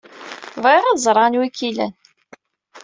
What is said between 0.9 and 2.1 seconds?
ẓreɣ anwa ay k-ilan.